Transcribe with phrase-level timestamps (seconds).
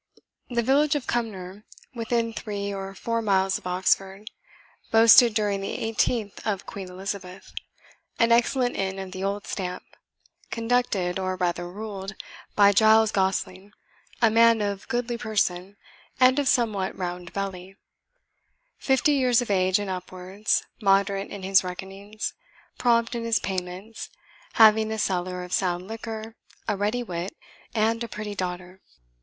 [0.49, 1.63] The village of Cumnor,
[1.93, 4.31] within three or four miles of Oxford,
[4.89, 7.53] boasted, during the eighteenth of Queen Elizabeth,
[8.17, 9.83] an excellent inn of the old stamp,
[10.49, 12.15] conducted, or rather ruled,
[12.55, 13.73] by Giles Gosling,
[14.23, 15.77] a man of a goodly person,
[16.19, 17.75] and of somewhat round belly;
[18.79, 22.33] fifty years of age and upwards, moderate in his reckonings,
[22.79, 24.09] prompt in his payments,
[24.53, 26.35] having a cellar of sound liquor,
[26.67, 27.37] a ready wit,
[27.75, 28.81] and a pretty daughter.